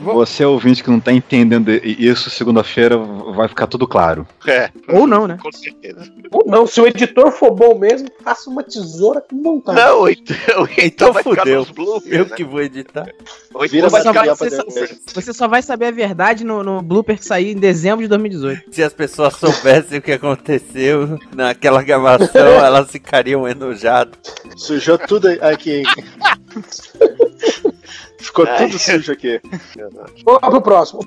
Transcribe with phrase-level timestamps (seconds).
[0.00, 4.26] Você ouvinte que não tá entendendo isso, segunda-feira vai ficar tudo claro.
[4.46, 4.70] É.
[4.88, 5.38] Ou não, né?
[5.42, 6.12] Com certeza.
[6.30, 9.78] Ou não, se o editor for bom mesmo, faça uma tesoura com vontade.
[9.78, 11.60] Não, então, então vai ficar fudeu.
[11.60, 12.36] nos bloopers, Eu né?
[12.36, 13.06] que vou editar.
[13.52, 15.90] Ou Vira então vai Você só, ficar vai, você, só, você só vai saber a
[15.90, 18.74] verdade no, no blooper que sair em dezembro de 2018.
[18.74, 24.14] Se as pessoas soubessem o que aconteceu naquela gravação, elas ficariam enojadas.
[24.56, 25.82] Sujou tudo aqui.
[28.24, 29.40] Ficou tudo sujo aqui.
[30.24, 31.00] Vamos pro próximo.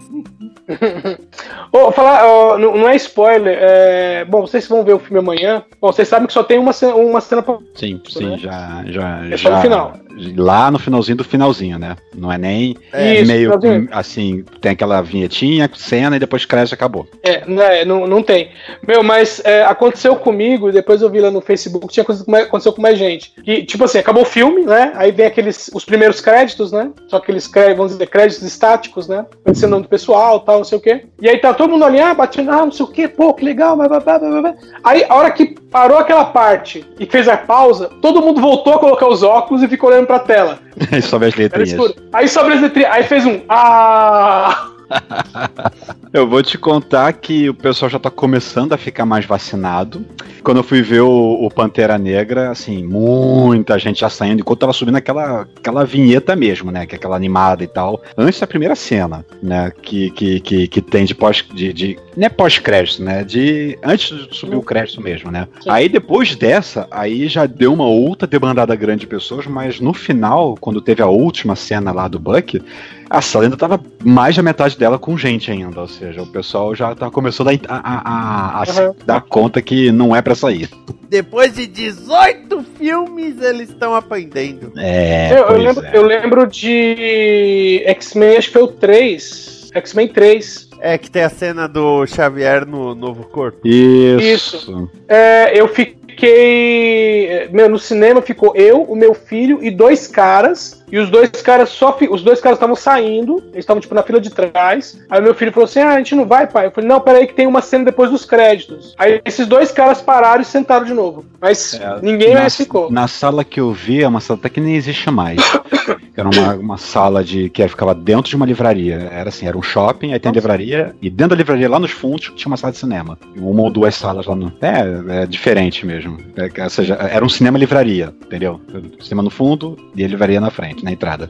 [1.71, 3.57] Ô, falar, ó, não, não é spoiler.
[3.59, 5.63] é, Bom, vocês vão ver o filme amanhã.
[5.81, 7.57] Bom, vocês sabem que só tem uma, ce- uma cena pra.
[7.75, 9.93] Sim, sim, já, já, É só já- no final.
[10.35, 11.95] Lá no finalzinho do finalzinho, né?
[12.15, 13.89] Não é nem Isso, meio finalzinho.
[13.91, 17.07] assim, tem aquela vinhetinha, cena e depois cresce e acabou.
[17.23, 18.49] É, né, não, não tem.
[18.85, 22.35] Meu, mas é, aconteceu comigo, e depois eu vi lá no Facebook, tinha coisa que
[22.35, 23.33] aconteceu com mais gente.
[23.43, 24.91] Que, tipo assim, acabou o filme, né?
[24.95, 26.91] Aí vem aqueles, os primeiros créditos, né?
[27.07, 29.25] Só aqueles créditos, vamos dizer, créditos estáticos, né?
[29.41, 31.05] Aparecendo o nome do pessoal tal, não sei o quê.
[31.21, 33.45] E aí tá todo mundo ali, ah, batendo, ah, não sei o quê, pô, que
[33.45, 34.55] legal, blá, blá, blá, blá, blá.
[34.83, 38.79] Aí, a hora que parou aquela parte e fez a pausa, todo mundo voltou a
[38.79, 40.59] colocar os óculos e ficou olhando pra tela.
[40.91, 41.95] Aí sobe as letrinhas.
[42.13, 44.71] Aí sobre as letrinhas, aí fez um, ah...
[46.13, 50.05] Eu vou te contar que o pessoal já tá começando a ficar mais vacinado.
[50.43, 54.71] Quando eu fui ver o, o Pantera Negra, assim, muita gente já saindo, enquanto tava
[54.71, 56.85] subindo aquela, aquela vinheta mesmo, né?
[56.85, 58.01] Que é aquela animada e tal.
[58.17, 59.71] Antes da primeira cena, né?
[59.81, 61.43] Que, que, que, que tem de pós.
[61.53, 63.23] De, de, não é pós-crédito, né?
[63.23, 63.77] De.
[63.83, 65.47] Antes de subir o crédito mesmo, né?
[65.61, 65.69] Sim.
[65.69, 70.55] Aí depois dessa, aí já deu uma outra debandada grande de pessoas, mas no final,
[70.59, 72.61] quando teve a última cena lá do Buck,
[73.09, 76.73] a sala ainda tava mais da metade dela com gente ainda, ou seja, o pessoal
[76.75, 78.93] já tá começando a, a, a- a se Uhum.
[79.05, 80.69] dar conta que não é pra sair.
[81.09, 84.73] Depois de 18 filmes, eles estão aprendendo.
[84.77, 85.91] É, eu, eu lembro, é.
[85.97, 89.69] eu lembro de X-Men, acho que foi o 3.
[89.73, 90.67] X-Men 3.
[90.79, 93.65] É que tem a cena do Xavier no novo corpo.
[93.67, 94.89] Isso.
[95.07, 97.47] É, eu fiquei.
[97.51, 100.83] Meu, no cinema ficou eu, o meu filho e dois caras.
[100.91, 101.97] E os dois caras só.
[102.09, 103.37] Os dois caras estavam saindo.
[103.51, 104.99] Eles estavam, tipo, na fila de trás.
[105.09, 106.67] Aí meu filho falou assim: Ah, a gente não vai, pai.
[106.67, 108.93] Eu falei, não, peraí, que tem uma cena depois dos créditos.
[108.97, 111.25] Aí esses dois caras pararam e sentaram de novo.
[111.39, 112.91] Mas É, ninguém na, mais ficou.
[112.91, 115.39] Na sala que eu vi, é uma sala até que nem existe mais.
[116.17, 119.07] Era uma, uma sala de que ficava dentro de uma livraria.
[119.11, 121.91] Era assim, era um shopping, aí tem a livraria, e dentro da livraria, lá nos
[121.91, 123.19] fundos, tinha uma sala de cinema.
[123.37, 124.51] Uma ou duas salas lá no.
[124.59, 126.17] É, é diferente mesmo.
[126.35, 128.59] É, ou seja, era um cinema-livraria, entendeu?
[128.99, 131.29] Cinema no fundo e a livraria na frente, na entrada.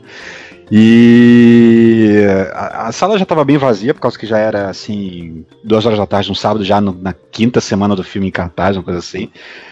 [0.69, 5.85] E a, a sala já estava bem vazia, por causa que já era assim, duas
[5.85, 8.83] horas da tarde, no sábado, já no- na quinta semana do filme em cartaz, uma
[8.83, 9.29] coisa assim.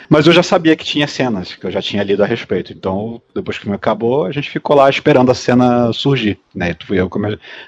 [0.07, 2.71] Mas eu já sabia que tinha cenas, que eu já tinha lido a respeito.
[2.71, 6.37] Então, depois que o filme acabou, a gente ficou lá esperando a cena surgir.
[6.53, 6.75] Né?
[6.89, 7.09] Eu, eu-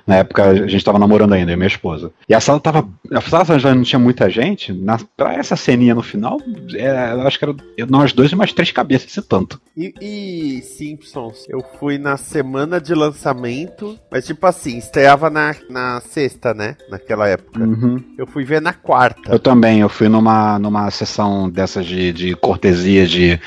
[0.06, 2.12] na época a gente estava namorando ainda, eu e minha esposa.
[2.29, 2.88] E a sala tava.
[3.12, 4.72] A sala já não tinha muita gente.
[4.72, 6.39] Na, pra essa ceninha no final,
[6.75, 7.56] é, eu acho que era
[7.89, 9.59] nós dois e mais três cabeças, se tanto.
[9.75, 16.00] E, e Simpsons, eu fui na semana de lançamento, mas tipo assim, estreava na, na
[16.02, 16.75] sexta, né?
[16.89, 17.60] Naquela época.
[17.60, 18.01] Uhum.
[18.18, 19.31] Eu fui ver na quarta.
[19.31, 23.39] Eu também, eu fui numa, numa sessão dessas de, de cortesia, de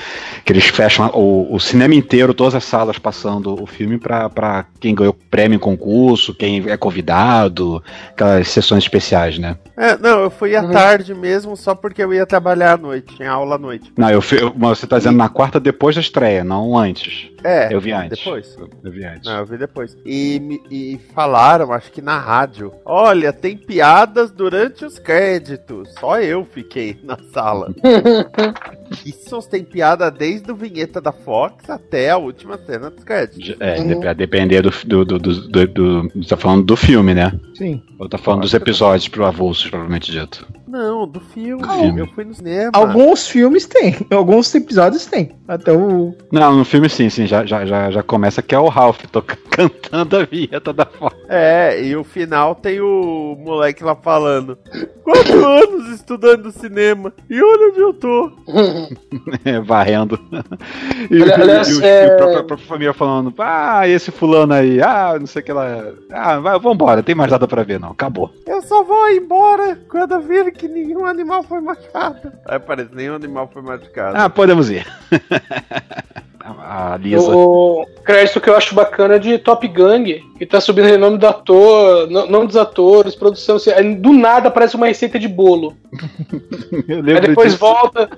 [0.44, 4.64] que eles fecham o, o cinema inteiro, todas as salas passando o filme pra, pra
[4.78, 9.56] quem ganhou prêmio em concurso, quem é convidado, aquelas sessões especiais, né?
[9.76, 10.70] É, não, eu fui à Uhum.
[10.72, 13.90] tarde mesmo, só porque eu ia trabalhar à noite, tinha aula à noite.
[13.96, 17.28] Não, eu fui, mas você tá dizendo na quarta depois da estreia, não antes.
[17.42, 18.18] É, Eu vi antes.
[18.18, 18.39] depois.
[18.82, 19.24] Eu vi antes.
[19.24, 19.96] Não, eu vi depois.
[20.04, 25.92] E, me- e falaram, acho que na rádio, olha, tem piadas durante os créditos.
[25.98, 27.74] Só eu fiquei na sala.
[28.94, 33.54] Simpsons tem piada desde o vinheta da Fox até a última cena dos créditos.
[33.60, 37.14] É, dep- a depender do, do, do, do, do, do- Você tá falando do filme,
[37.14, 37.32] né?
[37.54, 37.82] Sim.
[37.98, 40.46] Ou tá falando dos episódios pro avulsos, provavelmente dito.
[40.66, 41.62] Não, do filme.
[41.62, 41.98] Não.
[41.98, 42.70] Eu fui no cinema.
[42.72, 45.32] Alguns filmes tem, alguns episódios tem.
[45.46, 46.14] Até o.
[46.32, 49.36] Não, no filme sim, sim, já, já, já, já começa que é o Ralph toca,
[49.50, 51.16] cantando a vinheta da Fox.
[51.32, 54.58] É, e o final tem o moleque lá falando:
[55.04, 58.32] Quatro anos estudando cinema, e olha onde eu tô.
[59.64, 60.18] varrendo.
[61.08, 64.52] E, Ali- o- aliás, e o, é- e a própria família falando, ah, esse fulano
[64.54, 65.66] aí, ah, não sei o que lá.
[66.10, 67.90] Ah, vai, vambora, tem mais nada pra ver, não.
[67.92, 68.32] Acabou.
[68.44, 72.32] Eu só vou embora quando eu vir que nenhum animal foi machucado.
[72.44, 74.16] Aí parece, nenhum animal foi machucado.
[74.16, 74.84] Ah, podemos ir.
[76.58, 77.30] a Lisa.
[77.34, 81.18] O crédito que eu acho bacana é de Top Gang, que tá subindo em nome
[81.18, 83.56] do ator, no- nome dos atores, produção.
[83.56, 85.76] assim, do nada aparece uma receita de bolo.
[86.88, 87.58] Eu Aí depois disso.
[87.60, 88.08] volta,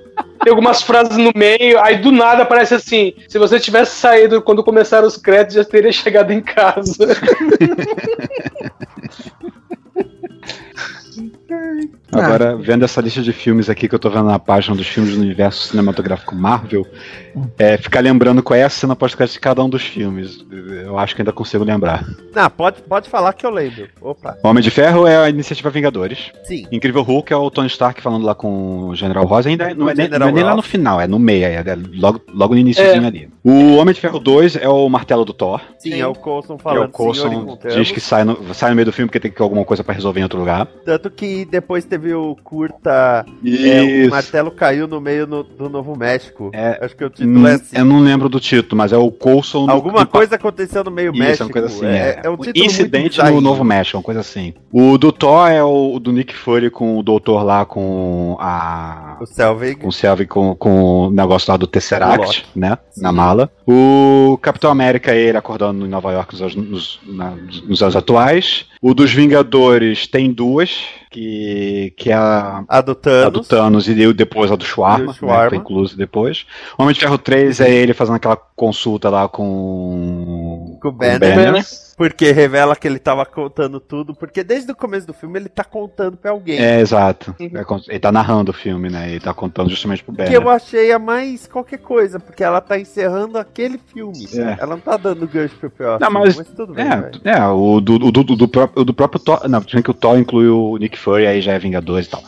[0.43, 4.63] tem algumas frases no meio, aí do nada aparece assim: se você tivesse saído quando
[4.63, 7.07] começaram os créditos, já teria chegado em casa.
[12.11, 15.15] Agora, vendo essa lista de filmes aqui que eu tô vendo na página dos filmes
[15.15, 16.85] do universo cinematográfico Marvel,
[17.57, 20.45] é, ficar lembrando qual é a cena pós-crédito de cada um dos filmes.
[20.85, 22.05] Eu acho que ainda consigo lembrar.
[22.33, 23.87] Não, pode, pode falar que eu lembro.
[24.01, 26.31] Opa, Homem de Ferro é a iniciativa Vingadores.
[26.43, 26.65] sim.
[26.71, 29.45] Incrível Hulk é o Tony Stark falando lá com o General Ross.
[29.45, 31.45] Ainda é- não é, nem, General não é nem lá no final, é no meio,
[31.45, 33.29] é, é logo, logo no iníciozinho ali.
[33.43, 35.61] O Homem de Ferro 2 é o martelo do Thor.
[35.77, 36.01] Sim, Sim.
[36.01, 38.85] é o Coulson Que é falando o Coulson diz que sai no, sai no meio
[38.85, 40.65] do filme porque tem que ter alguma coisa pra resolver em outro lugar.
[40.85, 43.25] Tanto que depois teve o curta.
[43.45, 43.47] É,
[43.83, 44.07] Isso.
[44.07, 46.49] o martelo caiu no meio no- do Novo México.
[46.53, 47.77] É, Acho que o título Hum, é assim.
[47.77, 49.69] Eu não lembro do título, mas é o Coulson.
[49.69, 51.43] Alguma no- coisa aconteceu no meio Isso, México.
[51.43, 51.85] é uma coisa assim.
[51.85, 53.41] é, É, é um Incidente no.
[53.41, 54.53] Novo México, uma coisa assim.
[54.71, 59.17] O do Thor é o do Nick Fury com o doutor lá com a.
[59.21, 59.85] O Selvig.
[59.85, 62.77] O Selvig com, com o negócio lá do Tesseract, né?
[62.91, 63.01] Sim.
[63.03, 63.51] Na mala.
[63.67, 67.33] O Capitão América, ele acordando em Nova York nos, nos, na-
[67.65, 68.65] nos anos atuais.
[68.81, 70.77] O dos Vingadores tem duas,
[71.13, 73.47] que, que é a, A do a do Thanos.
[73.47, 76.45] Thanos e deu depois a do E Shawarma, o né, foi incluso depois.
[76.77, 81.63] Homem de Ferro 3 é ele fazendo aquela consulta lá com, Com o com Banner.
[81.95, 84.15] Porque revela que ele tava contando tudo.
[84.15, 86.57] Porque desde o começo do filme ele tá contando pra alguém.
[86.59, 87.35] É, exato.
[87.39, 87.51] Uhum.
[87.53, 89.11] É ele tá narrando o filme, né?
[89.11, 90.33] Ele tá contando justamente pro Que Banner.
[90.33, 94.27] eu achei a mais qualquer coisa, porque ela tá encerrando aquele filme.
[94.33, 94.57] É.
[94.59, 95.99] Ela não tá dando gancho pro próximo.
[96.11, 97.21] Não, mas- tudo bem, velho.
[97.23, 99.47] É, é, o do, do, do, do próprio, do próprio Thor.
[99.47, 102.23] Não, tinha que o Thor inclui o Nick Fury, aí já é Vingadores e tal.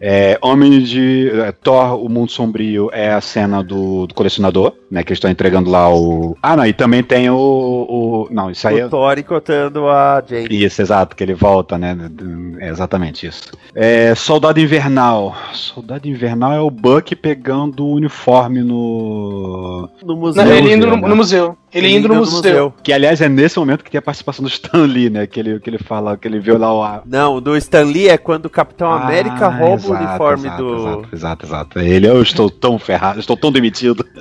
[0.00, 1.30] É, Homem de.
[1.30, 5.02] é, Thor, o Mundo Sombrio é a cena do, do colecionador, né?
[5.02, 6.36] Que eles estão entregando lá o.
[6.42, 7.36] Ah, não, e também tem o.
[7.36, 8.86] o não, isso aí é.
[8.86, 10.64] O Thor encontrando a Jane.
[10.64, 11.96] Isso, exato, que ele volta, né?
[12.60, 13.52] É exatamente isso.
[13.74, 15.36] É, Soldado Invernal.
[15.52, 19.88] Soldado Invernal é o Buck pegando o uniforme no.
[20.02, 20.44] No museu.
[20.44, 21.08] Não, ele indo no, né?
[21.08, 21.56] no museu.
[21.72, 22.72] Ele indo no museu.
[22.82, 25.26] Que aliás é nesse momento que tem a participação do Stan Lee, né?
[25.26, 27.02] Que ele, que ele fala, que ele viu lá o.
[27.06, 30.76] Não, do Stan Lee é quando o Capitão América Ah, rouba exato, uniforme exato, do.
[30.76, 31.78] Exato, exato, exato.
[31.78, 34.04] Ele, eu estou tão ferrado, estou tão demitido.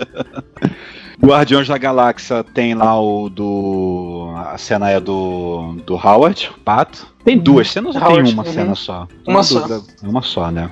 [1.22, 4.32] Guardiões da Galáxia tem lá o do.
[4.38, 5.76] A cena é do.
[5.86, 7.08] do Howard, o Pato.
[7.26, 8.54] Tem duas cenas ou tem Howard, uma uhum.
[8.54, 9.08] cena só?
[9.28, 9.60] Uma Uma só.
[9.68, 9.94] dúvida.
[10.02, 10.72] É uma só, né?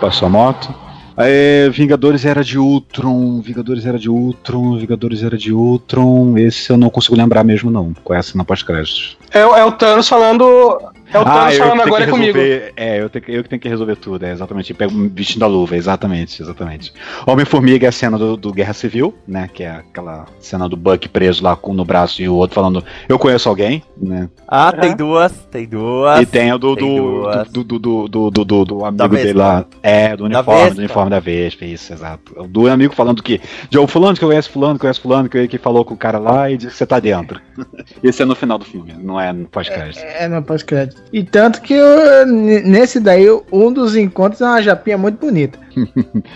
[0.00, 0.74] Passou a moto.
[1.16, 6.36] Aí, Vingadores era de Ultron, Vingadores era de Ultron, Vingadores era de Ultron.
[6.36, 7.94] Esse eu não consigo lembrar mesmo, não.
[8.04, 9.16] Qual é a cena pós-créditos?
[9.30, 10.78] É, é o Thanos falando.
[11.16, 12.38] É o Thanos Ah, eu falando que tenho agora é que comigo.
[12.38, 14.74] resolver- É, eu, tenho que- eu que tenho que resolver tudo, é exatamente.
[14.74, 16.92] Pego vestindo a luva, exatamente, exatamente.
[17.26, 19.48] Homem-Formiga é a cena do, do Guerra Civil, né?
[19.52, 22.84] Que é aquela cena do Buck preso lá com, no braço e o outro falando,
[23.08, 24.28] eu conheço alguém, né?
[24.46, 24.80] Ah, Uhum.
[24.80, 26.20] tem duas, tem duas.
[26.22, 29.32] e tem o do, tem do, do, do, do, do, do, do- do amigo dele
[29.32, 29.64] lá.
[29.82, 32.46] É, do Da uniforme, do uniforme da Vespa, isso, exato.
[32.48, 35.84] Do amigo falando que, de o fulano que conhece fulano, conhece fulano, que, que falou
[35.84, 37.40] com o cara lá e disse que você tá dentro.
[38.02, 40.02] Esse é no final do filme, não é no pós-crédito.
[40.02, 41.00] É, não pós-crédito.
[41.12, 45.58] E tanto que eu- nesse daí, um dos encontros é uma japinha muito bonita.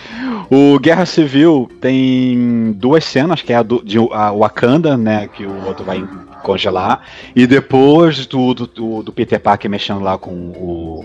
[0.51, 5.45] O Guerra Civil tem duas cenas, que é a do, de a Wakanda, né, que
[5.47, 6.05] o outro vai
[6.41, 7.03] congelar,
[7.35, 11.05] e depois do, do, do- Peter Parker mexendo lá com o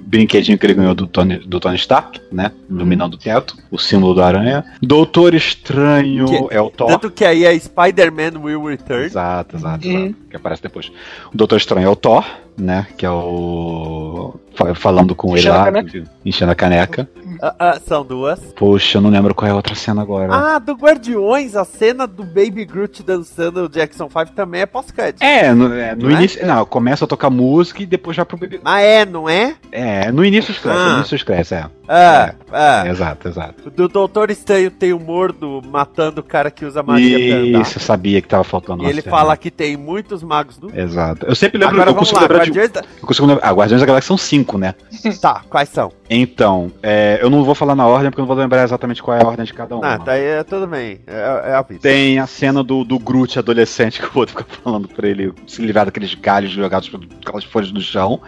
[0.00, 4.14] brinquedinho que ele ganhou do Tony, do Tony Stark, né, iluminando o teto, o símbolo
[4.14, 4.64] do aranha.
[4.80, 6.88] Doutor Estranho Que- é o Thor.
[6.88, 9.04] Tanto que aí é Spider-Man Will Return.
[9.04, 9.94] Exato, exato, Uhum.
[10.06, 10.16] exato.
[10.30, 10.90] Que aparece depois.
[11.32, 12.24] O Doutor Estranho é o Thor,
[12.56, 12.86] né?
[12.96, 14.34] Que é o.
[14.56, 16.02] fa- Falando com ele Enchendo a lá, caneca.
[16.24, 17.08] enchendo a caneca.
[17.42, 18.40] Ah, ah, são duas.
[18.56, 20.32] Poxa, eu não lembro qual é a outra cena agora.
[20.34, 25.22] Ah, do Guardiões, a cena do Baby Groot dançando o Jackson 5 também é pós-crédito.
[25.22, 26.20] É, no, é, no Não é?
[26.20, 26.46] início.
[26.46, 28.58] Não, começa a tocar música e depois já pro bebê.
[28.64, 29.54] Mas é, não é?
[29.70, 30.90] É, no início dos créditos, Ah.
[30.90, 31.66] no início dos créditos, é.
[31.88, 32.88] É, é.
[32.90, 33.70] Exato, exato.
[33.70, 37.40] Do Doutor Estranho tem o Mordo matando o cara que usa magia.
[37.60, 39.16] Isso, eu sabia que tava faltando E ele cena.
[39.16, 40.76] fala que tem muitos magos do.
[40.76, 41.26] Exato.
[41.26, 42.50] Eu sempre lembro, Agora eu vamos consigo lá, lembrar de...
[42.50, 42.80] Guardiões da...
[43.00, 43.48] Eu consigo lembrar...
[43.48, 44.74] Ah, Guardiões da Galáxia são cinco, né?
[45.20, 45.92] Tá, quais são?
[46.08, 49.16] Então, é, eu não vou falar na ordem porque eu não vou lembrar exatamente qual
[49.16, 49.82] é a ordem de cada um.
[49.82, 51.00] Ah, tá aí, é, tudo bem.
[51.06, 51.64] É, é a.
[51.64, 55.60] Tem a cena do, do Groot adolescente que o outro fica falando pra ele se
[55.62, 58.20] livrar daqueles galhos jogados por aquelas folhas no chão.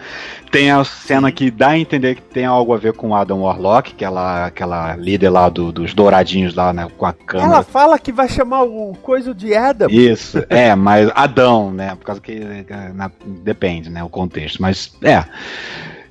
[0.51, 3.48] Tem a cena que dá a entender que tem algo a ver com Adam Warlock,
[3.95, 7.49] que ela, aquela líder lá do- dos douradinhos lá, né, com a câmera.
[7.53, 9.89] Ela fala que vai chamar o coisa de Adam.
[9.89, 11.95] Isso, é, mas Adão, né?
[11.95, 14.03] Por causa que é, na- depende, né?
[14.03, 14.61] O contexto.
[14.61, 15.23] Mas é.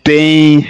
[0.03, 0.67] Tem.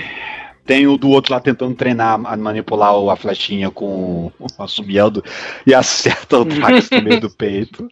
[0.67, 5.25] Tem o do outro lá tentando treinar a manipular a flechinha com o assobiando
[5.67, 7.89] e acerta o Drax no meio do peito.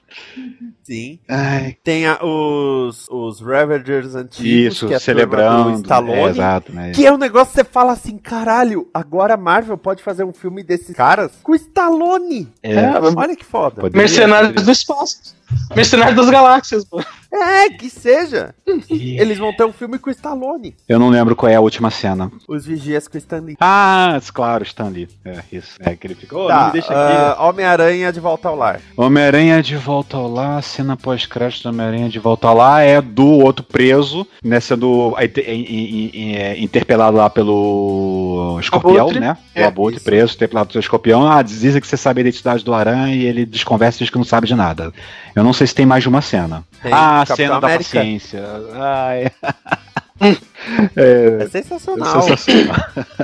[0.86, 1.18] Sim.
[1.28, 5.72] Ai, Tem a- os, os Ravagers antigos, isso, que é celebrando.
[5.72, 6.14] do Stallone.
[6.20, 6.92] é, exato, né?
[6.92, 10.32] Que é um negócio que você fala assim, caralho, agora a Marvel pode fazer um
[10.32, 12.48] filme desses caras com o Stallone.
[12.62, 12.76] É,
[13.16, 13.80] Olha que foda.
[13.80, 14.64] poderia, Mercenários poderia.
[14.64, 15.36] do espaço.
[15.76, 17.00] Mercenários das galáxias, pô.
[17.32, 18.52] É, que seja.
[18.90, 20.74] Eles vão ter um filme com o Stallone.
[20.88, 22.30] Eu não lembro qual é a última cena.
[22.48, 23.56] Os Vigias com o Stan Lee.
[23.60, 25.08] Ah, claro, Stanley.
[25.24, 25.76] É, isso.
[25.80, 27.16] É que ele não Tá, me deixa aqui.
[27.16, 28.80] ah, Homem-Aranha de volta ao lar.
[28.96, 33.64] Homem-Aranha de volta ao lar, cena pós-crédito do Homem-Aranha de volta lar é do outro
[33.64, 39.20] preso, né, sendo é, in- in- in- interpelado lá pelo escorpião, Abutre.
[39.20, 39.36] né?
[39.54, 40.04] O É, Abutre isso.
[40.04, 41.26] preso, interpelado pelo escorpião.
[41.26, 44.18] Ah, dizem que você sabe a identidade do Aranha e ele desconversa e diz que
[44.18, 44.92] não sabe de nada.
[45.34, 46.62] Eu não sei se tem mais de uma cena.
[46.82, 47.98] Tem ah, a Capitão cena da América.
[47.98, 48.42] paciência.
[48.74, 49.30] Ai.
[50.20, 52.22] é, É sensacional.
[52.22, 52.76] sensacional.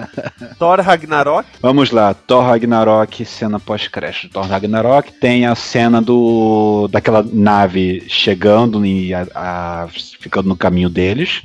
[0.59, 1.47] Thor Ragnarok.
[1.61, 4.29] Vamos lá, Thor Ragnarok, cena pós-crédito.
[4.31, 9.89] Thor Ragnarok tem a cena do daquela nave chegando e a- a-
[10.21, 11.43] ficando no caminho deles,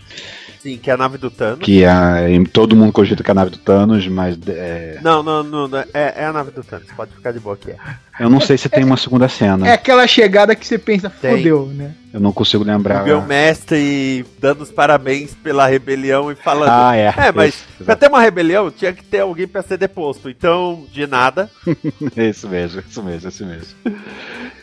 [0.67, 1.59] Sim, que é a nave do Thanos.
[1.63, 5.23] que é, em- todo mundo cogita que é a nave do Thanos, mas é, Não,
[5.23, 6.87] não, não, não, é, é a nave do Thanos.
[6.93, 7.77] Pode ficar de boa que é.
[8.19, 9.65] eu não sei se tem uma segunda cena.
[9.65, 11.37] É aquela chegada que você pensa, Tem.
[11.37, 11.93] fodeu, né?
[12.13, 13.03] Eu não consigo lembrar.
[13.03, 16.69] O meu mestre dando os parabéns pela rebelião e falando.
[16.69, 17.13] Ah, é.
[17.15, 20.29] É, mas Isso, pra ter uma rebelião tinha que ter alguém pra ser deposto.
[20.29, 21.49] Então, de nada.
[22.17, 23.73] isso mesmo, isso mesmo, isso mesmo.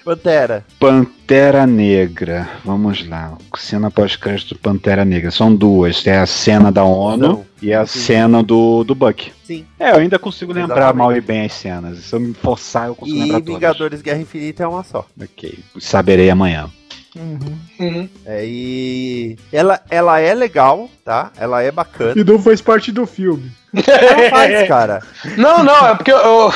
[0.05, 0.65] Pantera.
[0.79, 2.47] Pantera Negra.
[2.65, 3.37] Vamos lá.
[3.57, 5.31] Cena pós-crédito do Pantera Negra.
[5.31, 6.07] São duas.
[6.07, 7.47] É a cena da ONU São.
[7.63, 7.99] e a Sim.
[8.01, 9.33] cena do, do Buck.
[9.45, 9.65] Sim.
[9.81, 10.97] É, eu ainda consigo lembrar Exatamente.
[10.99, 11.99] mal e bem as cenas.
[12.01, 13.55] Se eu me forçar, eu consigo E lembrar todas.
[13.55, 15.07] Vingadores Guerra Infinita é uma só.
[15.21, 15.59] Ok.
[15.81, 16.69] Saberei amanhã.
[17.17, 17.39] Uhum.
[17.79, 18.09] Uhum.
[18.27, 21.31] É, e ela, ela é legal, tá?
[21.39, 22.13] Ela é bacana.
[22.17, 23.51] E não faz parte do filme.
[23.73, 25.01] Ela faz, cara.
[25.39, 26.17] Não, não, é porque eu.
[26.19, 26.53] eu-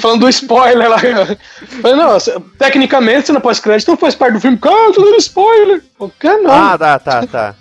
[0.00, 0.98] falando do spoiler lá.
[0.98, 2.18] falei, não,
[2.58, 4.58] tecnicamente você não pós-crédito não faz parte do filme.
[4.58, 5.82] Cara, tô dando spoiler.
[5.98, 6.50] O que não?
[6.50, 7.54] Ah, tá, tá, tá.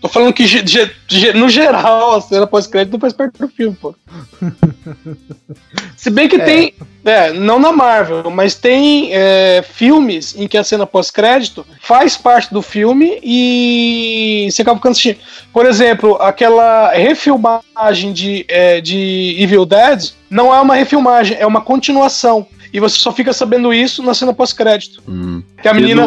[0.00, 0.44] Tô falando que
[1.34, 3.94] no geral a cena pós-crédito não faz parte do filme, pô.
[5.96, 6.44] Se bem que É.
[6.44, 6.74] tem.
[7.04, 12.52] É, não na Marvel, mas tem é, filmes em que a cena pós-crédito faz parte
[12.52, 15.18] do filme e você acaba ficando assistindo.
[15.52, 21.60] Por exemplo, aquela refilmagem de, é, de Evil Dead não é uma refilmagem, é uma
[21.60, 22.46] continuação.
[22.70, 25.02] E você só fica sabendo isso na cena pós-crédito.
[25.08, 25.42] Hum.
[25.62, 26.06] Que a menina.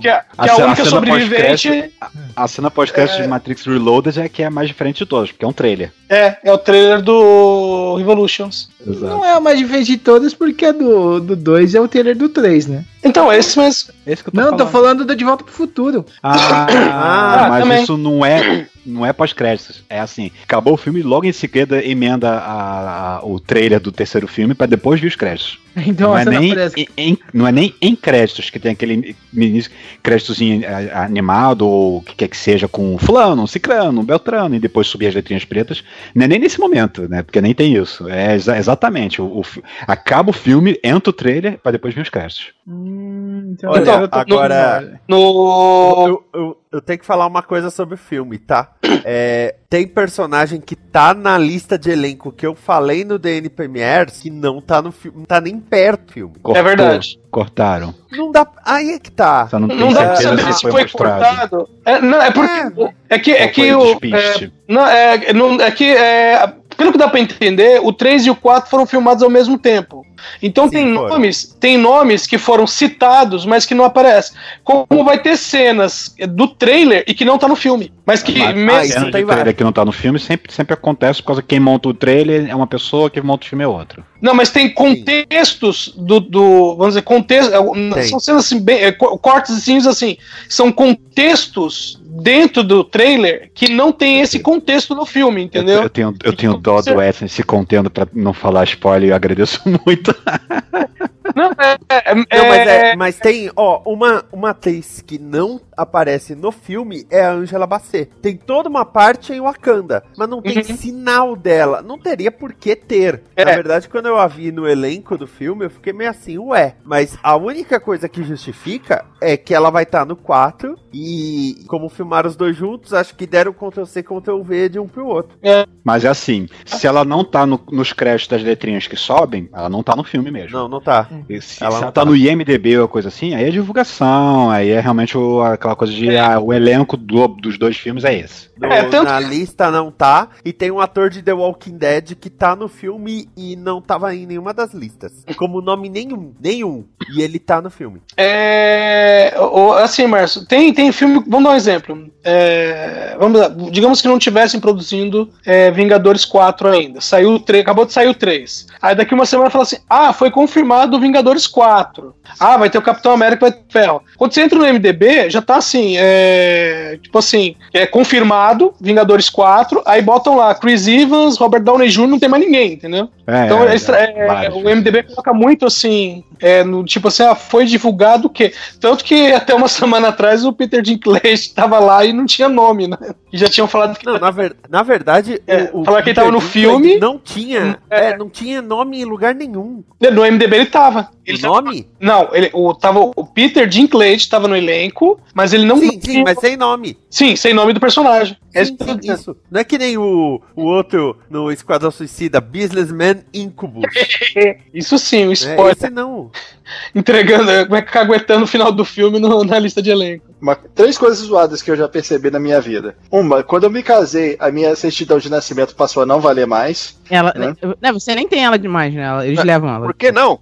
[0.00, 1.68] Que é, que A é a cena- a única cena sobrevivente.
[1.68, 1.94] pós-crédito-
[2.36, 5.44] A cena pós-crédito de Matrix Reloaded é que é a mais diferente de todas, porque
[5.44, 5.92] é um trailer.
[6.08, 8.68] É, é o trailer do Revolutions.
[8.86, 12.28] Não é a mais diferente de todas, porque a do 2 é o trailer do
[12.28, 12.84] 3, né?
[13.02, 13.90] Então, esse mesmo.
[14.06, 14.58] Esse que eu tô Não, falando.
[14.58, 16.06] tô falando do De Volta pro Futuro.
[16.22, 17.82] Ah, Ah, mas também.
[17.82, 19.82] isso não é, não é pós-créditos.
[19.90, 24.26] É assim, acabou o filme logo em seguida emenda a- a- o trailer do terceiro
[24.28, 25.58] filme pra depois vir os créditos.
[25.86, 29.70] Então não, é nem em, em- não é nem em créditos, que tem aquele início,
[30.02, 34.86] créditozinho eh, animado, ou o que quer que seja, com fulano, cicrano, beltrano, e depois
[34.86, 35.84] subir as letrinhas pretas.
[36.14, 37.22] Não é nem nesse momento, né?
[37.22, 38.08] Porque nem tem isso.
[38.08, 39.20] É exa- exatamente.
[39.20, 39.44] O, o
[39.86, 42.55] acaba o filme, entra o trailer, pra depois vir os créditos.
[42.68, 46.04] Hum, então Olha, eu tô- agora- No.
[46.08, 48.72] Eu, eu, eu tenho que falar uma coisa sobre o filme, tá?
[49.08, 54.10] É, tem personagem que tá na lista de elenco que eu falei no DN Premiere
[54.10, 56.34] que não tá no filme, não tá nem perto do filme.
[56.42, 57.20] Cortou, verdade.
[57.30, 57.94] Cortaram.
[58.10, 58.44] Não dá.
[58.64, 59.46] Aí é que tá.
[59.46, 61.22] Só não, Não dá pra saber se foi mostrado.
[61.24, 61.68] cortado.
[61.84, 62.90] É, não, é porque.
[63.08, 63.92] É que, é que o.
[63.92, 65.84] É, não, é, não, é que.
[65.94, 69.56] É, pelo que dá pra entender, o 3 e o 4 foram filmados ao mesmo
[69.56, 70.04] tempo.
[70.42, 71.08] Então Sim, tem foram.
[71.08, 74.36] nomes, tem nomes que foram citados, mas que não aparecem.
[74.64, 77.92] Como vai ter cenas do trailer e que não tá no filme.
[78.04, 79.06] Mas que Mas- mesmo.
[79.06, 81.88] Ah, trailer que não tá no filme sempre, sempre acontece por causa que quem monta
[81.88, 84.04] o trailer é uma pessoa, quem monta o filme é outro.
[84.22, 86.20] Não, mas tem contextos do.
[86.20, 87.50] do vamos dizer, contexto.
[87.94, 88.02] Tem.
[88.04, 88.78] São cenas assim, bem.
[88.82, 89.54] é, co- cortes
[89.86, 90.16] assim.
[90.48, 95.82] São contextos dentro do trailer que não tem esse contexto no filme, Eu, entendeu?
[95.82, 99.16] eu tenho, eu tenho dó do Wesley se contendo pra não falar spoiler e eu
[99.16, 100.05] agradeço muito.
[100.06, 101.10] Tá.
[101.36, 105.60] Não, é, é- Não, é- mas, é- mas tem, ó, uma, uma atriz que não
[105.76, 108.10] aparece no filme é a Angela Bassett.
[108.22, 110.64] Tem toda uma parte em Wakanda, mas não tem Uhum.
[110.64, 111.82] sinal dela.
[111.82, 113.22] Não teria por que ter.
[113.36, 113.44] É.
[113.44, 116.76] Na verdade, quando eu a vi no elenco do filme, eu fiquei meio assim, ué.
[116.82, 121.88] Mas a única coisa que justifica é que ela vai estar no 4 e, como
[121.90, 125.36] filmaram os dois juntos, acho que deram Ctrl-C, Ctrl-V de um pro outro.
[125.84, 129.68] Mas é assim, se ela não tá no- nos créditos das letrinhas que sobem, ela
[129.68, 130.56] não tá no filme mesmo.
[130.56, 131.06] Não, não tá.
[131.28, 132.04] E se Ela não tá tá.
[132.04, 136.16] no IMDB ou coisa assim, aí é divulgação, aí é realmente o- aquela coisa de
[136.16, 138.46] ah, o elenco do- dos dois filmes é esse.
[138.58, 140.28] No- É, tanto na lista não tá.
[140.44, 144.14] E tem um ator de The Walking Dead que tá no filme e não tava
[144.14, 145.12] em nenhuma das listas.
[145.36, 146.32] Como nome nenhum.
[146.40, 146.84] Nenhum.
[147.14, 148.00] E ele tá no filme.
[148.16, 149.34] É,
[149.82, 151.22] assim, Márcio, tem, tem filme.
[151.26, 152.10] Vamos dar um exemplo.
[152.24, 157.00] É, vamos lá, digamos que não tivessem produzindo é, Vingadores 4 ainda.
[157.00, 158.66] Saiu o 3, acabou de sair o 3.
[158.80, 161.15] Aí daqui uma semana fala assim: ah, foi confirmado o Vingadores
[161.46, 162.14] 4.
[162.38, 164.02] Ah, vai ter o Capitão América, vai ter ferro.
[164.16, 169.82] Quando você entra no MDB, já tá assim, é, tipo assim, é confirmado Vingadores 4,
[169.86, 173.08] aí botam lá Chris Evans, Robert Downey Jr., não tem mais ninguém, entendeu?
[173.26, 177.64] É, Então, é, é, o MDB coloca muito assim, é, no tipo assim, ah, foi
[177.66, 178.52] divulgado o quê?
[178.80, 182.86] Tanto que até uma semana atrás o Peter Dinklage estava lá e não tinha nome,
[182.88, 182.96] né?
[183.32, 184.06] E já tinham falado que.
[184.06, 187.18] Não, na, ver- na verdade, É, o, o falar que ele tava no filme- Não
[187.18, 187.78] tinha.
[187.90, 188.10] É.
[188.10, 189.82] É, não tinha nome em lugar nenhum.
[190.12, 191.05] No MDB ele tava.
[191.24, 191.88] Ele O nome?
[192.00, 195.78] Não, ele, o, tava, o Peter Dinklage estava no elenco, mas ele não.
[195.78, 196.96] Sim, sim, mas sem nome.
[197.10, 198.36] Sim, sem nome do personagem.
[198.54, 199.36] É isso Sim, sim, isso.
[199.50, 203.84] Não é que nem o, o outro no Esquadrão Suicida, Businessman Incubus.
[204.72, 205.72] Isso sim, o É, spoiler.
[205.72, 206.30] esse não.
[206.94, 210.25] Entregando, como é que caguetando o final do filme no- na lista de elenco.
[210.40, 212.94] Uma- três coisas zoadas que eu já percebi na minha vida.
[213.10, 216.98] Uma, quando eu me casei, a minha certidão de nascimento passou a não valer mais.
[217.08, 217.56] Ela, Né?
[217.80, 219.26] né, você nem tem ela demais, né?
[219.26, 219.86] Eles levam ela.
[219.86, 220.38] Por que não?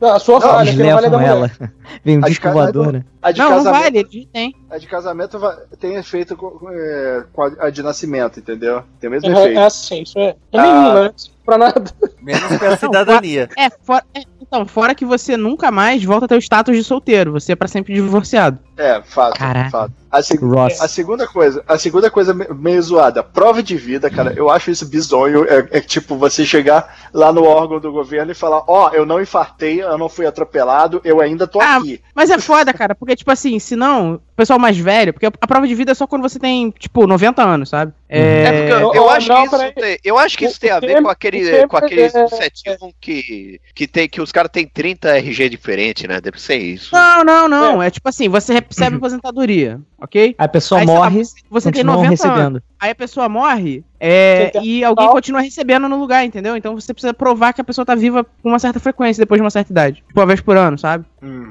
[0.00, 1.50] Não, a sua Não, falha, que não vale da ela.
[2.04, 3.04] Vem um disco casa- voador, né?
[3.20, 4.54] A de Não, não vale, têm.
[4.70, 5.38] a de casamento
[5.78, 8.82] tem efeito com, é, com a, a de nascimento, entendeu?
[9.00, 9.58] Tem o mesmo É, efeito.
[9.60, 10.34] é assim, isso é.
[10.52, 10.62] É Ah.
[10.62, 11.10] nenhum, né?
[11.44, 11.82] Pra nada.
[12.20, 13.48] Menos pra cidadania.
[13.56, 16.84] É, fora, é, então, fora que você nunca mais volta a ter o status de
[16.84, 17.32] solteiro.
[17.32, 18.58] Você é pra sempre divorciado.
[18.76, 19.70] É, fato, Caraca.
[19.70, 19.92] fato.
[20.10, 20.78] A, seg- Ross.
[20.80, 24.70] a segunda coisa, a segunda coisa me- meio zoada, prova de vida, cara, eu acho
[24.70, 28.90] isso bizonho, é, é tipo você chegar lá no órgão do governo e falar, ó,
[28.92, 32.00] eu não infartei, eu não fui atropelado, eu ainda tô Ah, aqui.
[32.14, 35.30] Mas é foda, cara, porque, tipo assim, se não, o pessoal mais velho, porque a
[35.46, 37.92] prova de vida é só quando você tem, tipo, 90 anos, sabe?
[38.06, 40.70] É, É porque eu, eu acho não, que isso tem, eu acho que isso tem
[40.70, 44.66] a ver com aquele, com aqueles é- 71 que, que tem que os caras têm
[44.66, 46.20] 30 RG diferente, né?
[46.20, 46.94] Deve ser isso.
[46.94, 47.82] Não, não, não.
[47.82, 47.90] É.
[47.90, 50.34] tipo assim, você recebe aposentadoria, ok?
[50.36, 52.20] A pessoa Aí, morre, você, você tem continuam 90 anos.
[52.34, 52.62] recebendo.
[52.80, 56.56] Aí a pessoa morre é, Tem e alguém continua recebendo no lugar, entendeu?
[56.56, 59.44] Então você precisa provar que a pessoa tá viva com uma certa frequência depois de
[59.44, 60.02] uma certa idade.
[60.08, 61.04] Tipo, uma vez por ano, sabe?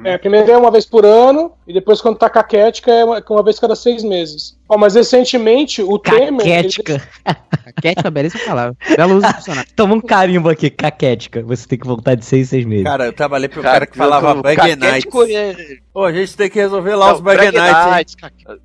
[0.04, 3.44] É, primeiro é uma vez por ano, e depois quando tá caquética é uma, uma
[3.44, 4.58] vez cada seis meses.
[4.68, 6.46] Ó, mas recentemente o Temer.
[6.46, 7.02] ele- Caquética.
[7.76, 8.76] Caquética, belíssima palavra.
[8.98, 9.64] Belo uso funcional.
[9.74, 11.42] Toma um carimbo aqui, caquética.
[11.44, 12.84] Você tem que voltar de seis, seis meses.
[12.84, 15.06] Cara, eu trabalhei pro cara, que falava o Bug Nights.
[15.34, 15.56] é-
[15.94, 18.16] Ô, a gente tem que resolver lá Não, os Bug Nights.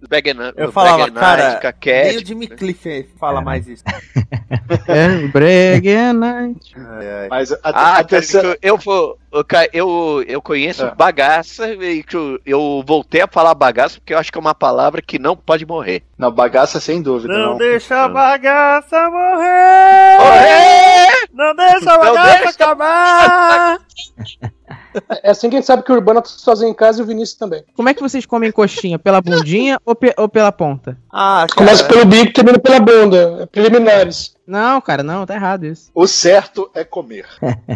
[0.08, 2.14] Brag Nights, Eu falava, Brag cara, Nights, caquético.
[2.14, 3.84] Nem o Jimmy Cliff fala mais isso.
[4.88, 5.08] É,
[6.12, 6.74] Night.
[7.30, 8.48] Mas a, Ah, a terceira...
[8.48, 9.18] cara, eu vou.
[9.72, 10.94] Eu, eu, conheço É.
[10.94, 12.38] bagaça e que eu,
[12.86, 16.02] voltei a falar bagaça porque eu acho que é uma palavra que não pode morrer.
[16.16, 17.58] Não, bagaça sem dúvida, Não, não.
[17.58, 20.18] deixa a bagaça morrer!
[20.18, 21.28] Morrer!
[21.32, 23.78] Não deixa a Não bagaça deixa- acabar!
[25.22, 27.06] É assim que a gente sabe que o Urbano tá sozinho em casa e o
[27.06, 27.62] Vinícius também.
[27.74, 28.98] Como é que vocês comem coxinha?
[28.98, 30.96] Pela bundinha ou, pe- ou pela ponta?
[31.12, 33.38] Ah, Começa pelo bico e termina pela bunda.
[33.42, 34.34] É preliminares.
[34.46, 35.90] Não, cara, não, tá errado isso.
[35.92, 37.26] O certo é comer.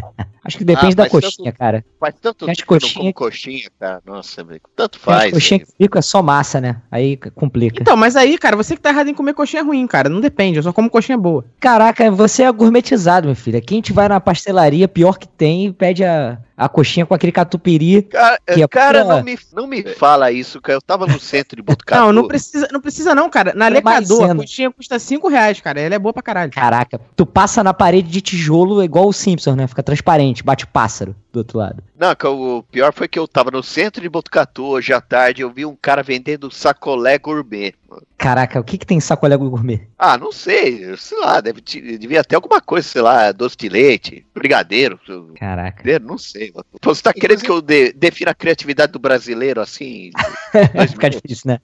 [0.45, 1.85] Acho que depende Ah, da coxinha, tanto- cara.
[1.99, 4.01] Faz tanto tempo que eu não coxinha- como coxinha, cara.
[4.07, 4.69] Nossa, amigo.
[4.75, 5.33] Tanto faz.
[5.33, 6.77] coxinha que fica é só massa, né?
[6.91, 7.83] Aí complica.
[7.83, 10.09] Então, mas aí, cara, você que tá errado em comer coxinha ruim, cara.
[10.09, 11.45] Não depende, eu só como coxinha boa.
[11.59, 13.59] Caraca, você é gourmetizado, meu filho.
[13.59, 17.15] Aqui a gente vai na pastelaria, pior que tem, e pede a, a coxinha com
[17.17, 18.03] aquele catupiry.
[18.03, 20.77] Cara, Que é cara, pura- não, me, não me fala isso, cara.
[20.77, 22.01] Eu tava no centro de Botucatu.
[22.01, 23.53] Não, não precisa, não precisa não, cara.
[23.53, 25.81] Na Lecador, a coxinha custa 5 reais, cara.
[25.81, 26.53] Ela é boa pra caralho.
[26.53, 29.67] Caraca, tu passa na parede de tijolo igual o Simpson, né?
[29.67, 31.83] Fica transparente, bate o pássaro do outro lado.
[31.99, 35.43] Não, o pior foi que eu tava no centro de Botucatu hoje à tarde.
[35.43, 37.75] Eu vi um cara vendendo sacolé gourmet.
[38.19, 39.89] Caraca, o que que tem em sacolé gourmet?
[39.99, 44.27] Ah, não sei, sei lá, deve, devia ter alguma coisa, sei lá, doce de leite,
[44.35, 44.99] brigadeiro.
[45.39, 45.99] Caraca.
[45.99, 46.53] Não sei.
[46.53, 50.11] Pô, Você tá querendo que eu de- defina a criatividade do brasileiro assim?
[50.75, 51.59] Vai ficar difícil, né?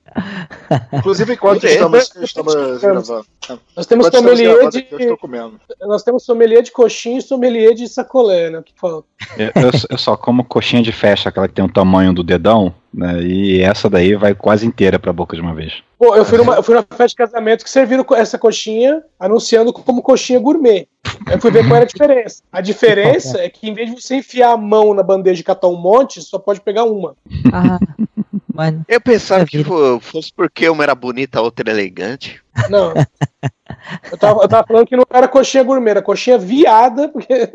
[0.93, 3.27] Inclusive, enquanto É, estamos, estamos gravando.
[3.77, 4.79] Nós temos Enquanto sommelier gravando de.
[4.79, 5.61] aqui, eu estou comendo.
[5.83, 8.63] Nós temos sommelier de coxinha e sommelier de sacolé, né?
[8.65, 9.07] Que falta?
[9.37, 12.75] Eu, eu- eu só como coxinha de festa, aquela que tem o tamanho do dedão,
[12.97, 13.23] né?
[13.23, 15.75] E essa daí vai quase inteira pra boca de uma vez.
[15.99, 19.73] Pô, eu fui, numa, eu fui numa festa de casamento que serviram essa coxinha anunciando
[19.73, 20.89] como coxinha gourmet.
[21.31, 22.43] Eu fui ver qual era a diferença.
[22.51, 25.69] A diferença é que em vez de você enfiar a mão na bandeja e catar
[25.69, 27.15] um monte, só pode pegar uma.
[27.53, 27.79] Ah,
[28.53, 29.63] mas Eu pensava que
[30.01, 32.41] fosse porque uma era bonita, a outra elegante.
[32.71, 32.95] Não.
[34.11, 37.53] Eu tava, eu tava falando que não era coxinha gourmet, era coxinha viada, porque.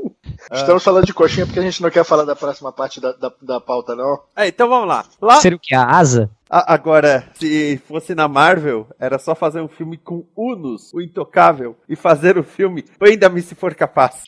[0.51, 3.31] Estamos falando de coxinha porque a gente não quer falar da próxima parte da, da,
[3.41, 4.19] da pauta, não.
[4.35, 5.05] É, então vamos lá.
[5.21, 5.75] Lá, seria o que?
[5.75, 6.29] A asa?
[6.51, 11.95] Agora, se fosse na Marvel, era só fazer um filme com Unos, o Intocável, e
[11.95, 14.23] fazer o filme Prenda-me se for capaz.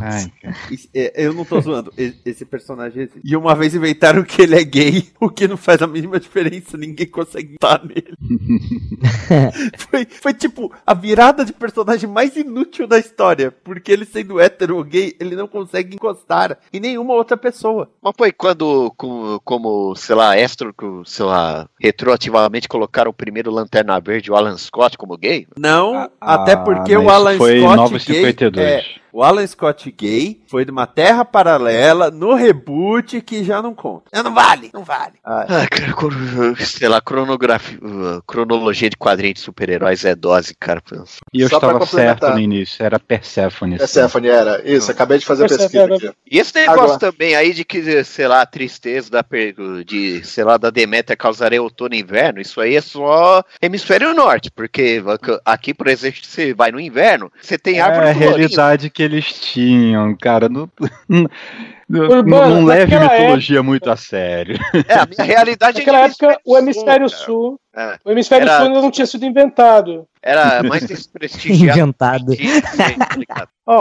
[0.00, 0.56] Ai, cara.
[0.70, 3.20] Isso- é, Eu não tô zoando, esse personagem existe.
[3.24, 6.76] E uma vez inventaram que ele é gay, o que não faz a mínima diferença,
[6.76, 8.14] ninguém consegue estar nele.
[9.90, 14.76] foi, foi tipo a virada de personagem mais inútil da história, porque ele sendo hétero
[14.76, 17.90] ou gay, ele não consegue encostar em nenhuma outra pessoa.
[18.02, 20.72] Mas foi quando, como, como sei lá, extra,
[21.04, 21.49] sei lá,
[21.80, 25.46] retroativamente colocaram o primeiro Lanterna Verde, o Alan Scott, como gay?
[25.58, 28.66] Não, Ah, até porque mas o Alan foi Scott Novos gay 52.
[28.66, 33.74] é, o Alan Scott gay foi de uma terra paralela no reboot que já não
[33.74, 34.04] conta.
[34.12, 35.14] É, Não vale, não vale.
[35.24, 35.94] Ah, Ah, cara,
[36.64, 37.78] sei lá, cronografia,
[38.26, 40.82] cronologia de quadrinhos de super-heróis é dose, cara.
[41.32, 43.78] E eu Só estava certo no início, era Persephone.
[43.78, 44.60] Persephone era.
[44.64, 46.08] Isso, acabei de fazer a pesquisa Persephone.
[46.08, 46.16] aqui.
[46.30, 50.24] E esse negócio Agora- também aí de que, sei lá, a tristeza da, per- de,
[50.24, 55.02] sei lá, da Deméter causaria outono e inverno, isso aí é só hemisfério norte, porque
[55.44, 59.26] aqui, por exemplo, você vai no inverno, você tem árvore É a realidade que eles
[59.40, 60.48] tinham, cara.
[60.48, 60.70] Não,
[61.90, 64.58] não, não- Urbano, não leve naquela mitologia muito a sério.
[64.88, 67.60] É, a minha realidade é Naquela época, o hemisfério sul, sul.
[67.72, 67.94] cara.
[67.94, 67.98] É.
[68.04, 70.06] O hemisfério Era- sul ainda não tinha sido inventado.
[70.22, 71.78] Era mais desprestigiado.
[71.78, 72.26] Inventado.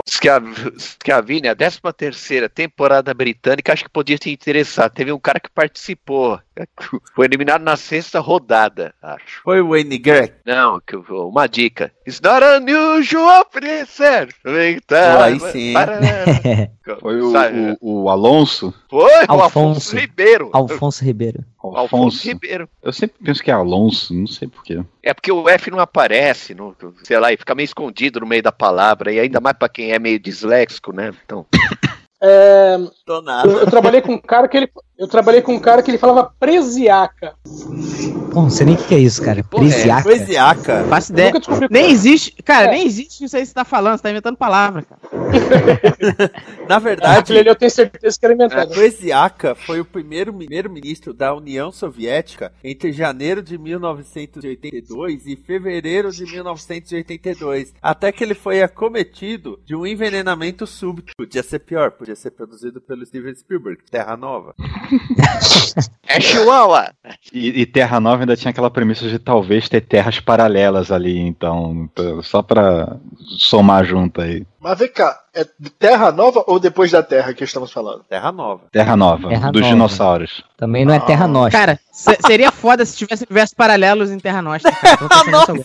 [0.79, 4.89] Scavini, a 13 terceira temporada britânica, acho que podia te interessar.
[4.89, 6.39] Teve um cara que participou.
[7.15, 9.41] Foi eliminado na sexta rodada, acho.
[9.43, 10.33] Foi o Wayne Greg.
[10.45, 11.91] Não, que uma dica.
[12.07, 14.29] It's not unusual princess.
[14.45, 15.73] Então, Aí sim.
[17.01, 17.77] Foi o, Sabe?
[17.81, 18.73] o- o Alonso.
[18.89, 19.43] Foi o Alfonso.
[19.43, 20.49] Alfonso Ribeiro.
[20.53, 21.45] Alfonso Ribeiro.
[21.57, 22.27] Alfonso Alfonso.
[22.27, 22.69] Ribeiro.
[22.81, 24.83] Eu sempre penso que é Alonso, não sei porquê.
[25.03, 28.43] É porque o F não aparece, no, sei lá, e fica meio escondido no meio
[28.43, 31.11] da palavra, e ainda mais pra quem é meio disléxico, né?
[31.25, 31.45] Então.
[32.21, 34.69] É, Tô eu, eu trabalhei com um cara que ele.
[34.99, 37.33] Eu trabalhei com um cara que ele falava presiaca.
[38.33, 39.41] Pô, não sei nem o que é isso, cara.
[39.45, 39.69] porra é?
[39.69, 40.03] Prisiaca.
[40.03, 40.83] Poesiaca.
[40.89, 41.27] Faço ideia.
[41.29, 41.89] nunca descobri Nem é.
[41.89, 42.31] existe.
[42.43, 42.71] Cara, É.
[42.71, 43.95] nem existe isso aí que você tá falando.
[43.95, 44.99] Você tá inventando palavra, cara.
[46.67, 48.73] Na verdade, eu tenho certeza que era a inventado.
[48.73, 56.25] Poesiaca foi o primeiro primeiro-ministro da União Soviética entre janeiro de 1982 e fevereiro de
[56.25, 61.13] 1982, até que ele foi acometido de um envenenamento súbito.
[61.17, 64.53] Podia ser pior, podia ser produzido pelo Steven Spielberg, Terra Nova.
[66.07, 66.89] É Chihuahua!
[67.31, 71.87] E, e Terra Nova ainda tinha aquela premissa de talvez ter terras paralelas ali, então,
[72.23, 72.95] só pra
[73.37, 74.45] somar junto aí.
[74.59, 75.45] Mas vem cá, é
[75.77, 78.03] Terra Nova ou depois da Terra que estamos falando?
[78.09, 78.63] Terra Nova.
[78.71, 79.73] Terra Nova, Terra dos Nova.
[79.73, 80.43] dinossauros.
[80.57, 81.59] Também não é Terra Nostra.
[81.59, 84.41] Cara, se- seria foda se tivesse universos paralelos em Terra.
[84.41, 84.59] Cara.
[85.09, 85.53] Agora.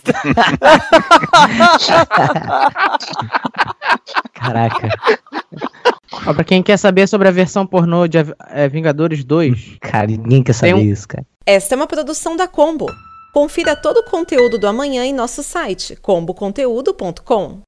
[4.33, 4.89] Caraca.
[6.27, 8.17] Ó, pra quem quer saber sobre a versão pornô de
[8.49, 11.25] é, Vingadores 2, Cara, ninguém quer saber um- isso, cara.
[11.45, 12.87] Esta é uma produção da Combo.
[13.33, 17.61] Confira todo o conteúdo do amanhã em nosso site comboconteúdo.com.